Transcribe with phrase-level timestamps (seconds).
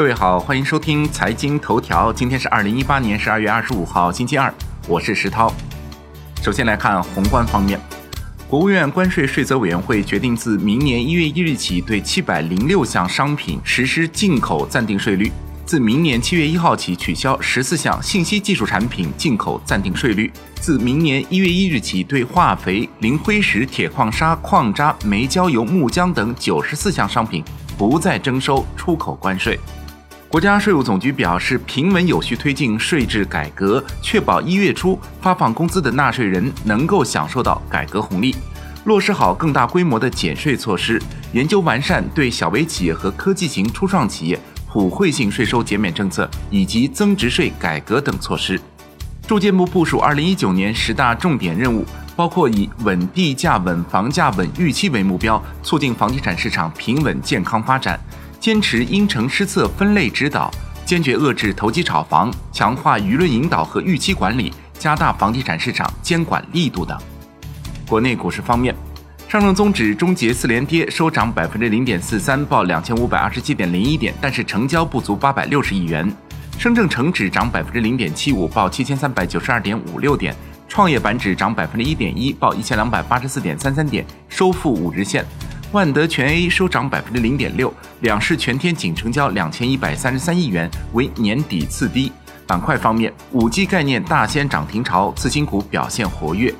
[0.00, 2.10] 各位好，欢迎收听财经头条。
[2.10, 4.50] 今天是二零一八年十二月二十五号，星期二，
[4.88, 5.52] 我是石涛。
[6.42, 7.78] 首先来看宏观方面，
[8.48, 15.30] 国务院关税税则委员会决定自明年一月一日起，对七百零六项商品实施进口暂定税率；
[15.66, 20.30] 自明年七月一号起，取消十四项信息技术产品进口暂定税率；
[20.62, 27.44] 自明年一月一日起，对化肥、磷灰石、铁矿砂、矿渣、煤焦油、木浆等九十四项商品
[27.76, 29.60] 不再征收出口关税。
[30.30, 38.36] 国家税务总局表示，平稳有序推进税制改革，确保一月初发放工资的纳税人能够享受到改革红利，
[38.84, 41.02] 落实好更大规模的减税措施，
[41.32, 44.38] 研究完善对小微企业和科技型初创企业
[44.68, 48.60] 普惠性税收减免政策以及增值税改革等措施。
[49.26, 57.98] 住建部部署二零一九年十大重点任务，包括以稳地价、稳房价、稳预期为目标，促进房地产市场平稳健康发展。
[58.40, 60.50] 坚持因城施策分类指导，
[60.86, 66.98] 坚决遏制投机炒房，强化舆论引导和预期管理，加大房地产市场监管力度等。
[67.86, 68.74] 国内股市方面，
[69.28, 76.10] 上证综指终结四连跌，收涨百分之零点四三，报两千五百二十七点零一点，但是成交不足八百六十亿元。
[76.56, 80.34] 深证成指涨百分之零点七五，报七千三百九十二点五六点。
[80.66, 85.24] 创业板指涨百分之一点一，报一千两百八十四点三三点，收复五日线。
[85.72, 92.10] 万德全 A 收涨百分之零点六，两市全天仅成交两千一百三十三亿元，为年底次低。
[92.44, 96.52] 板块方面，五 G 概念大掀涨停潮，次新股表现活跃。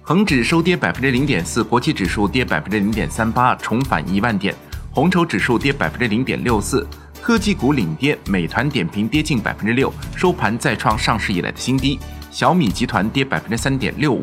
[0.00, 4.54] 恒指收跌百分之零点四，国企指数跌百分之零点三八，重返一万点。
[4.92, 6.86] 红筹指数跌百分之零点六四，
[7.20, 11.98] 科技股领跌，美团点评跌近百分之六，收盘再创上市以来的新低。
[12.30, 14.22] 小米集团跌百分之三点六五。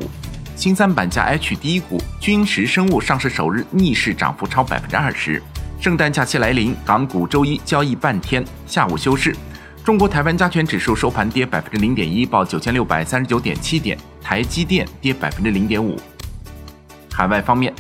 [0.61, 5.41] 新三板加 H 第一股君实生物上市首日逆势涨幅超百分之二十。
[5.79, 9.35] 圣诞假期来临，港股周一交易半天，下午休市。
[9.83, 13.97] 中国台湾加权指数收盘跌百分之零点一，报九千六百三十九点七点。
[14.21, 15.99] 台积电跌百分之零点五。
[17.11, 17.73] 海外方面，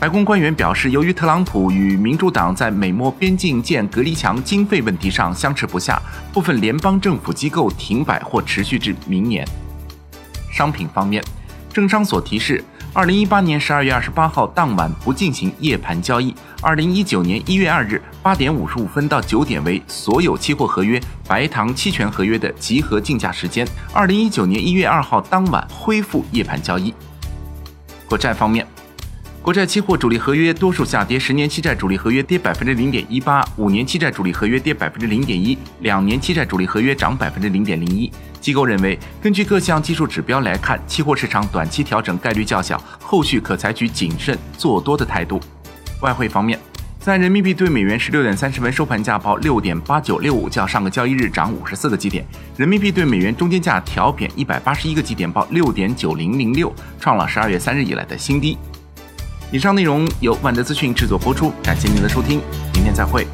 [0.00, 6.00] 白宫官员表示，由于特朗普与民主党在美墨边境建隔离墙经费问题上相持不下，
[6.32, 9.46] 部分联邦政府机构停摆或持续至明年。
[10.50, 11.22] 商品方面。
[11.72, 12.62] 证商所提示，
[12.92, 16.34] 二零一八年十二月二十八号当晚不进行夜盘交易。
[16.60, 23.66] 二零一九年一月二日八点五十五分到九点为所有期货合约、白糖期权合约的集合竞价时间。
[23.92, 26.94] 二零一九年一月二号当晚恢复夜盘交易。
[28.06, 28.66] 国债方面。
[29.42, 38.08] 国债期货主力合约多数下跌，十年期债主力合约跌百分之零点一八，五年期债主力合约跌百分之零点一，两年期债主力合约涨百分之零点零一。
[38.40, 45.40] 机构认为，根据各项技术指标来看，期货市场短期调整概率较小，后续可采取谨慎做多的态度。
[46.02, 46.56] 外汇方面，
[47.00, 52.24] 在人民币对美元十六点三十分收盘价报六点八九六五，较上个交易日涨五十四个基点，
[52.56, 58.56] 人民币对美元中间价调贬一百八十一个基点，报六点九零零六，创了十二月三日以来的新低。
[59.52, 62.40] 以上内容由万德资讯制作播出，感谢您的收听，
[62.72, 63.26] 明天再会。